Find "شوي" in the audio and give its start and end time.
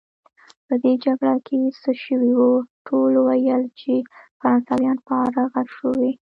2.03-2.31, 5.75-6.11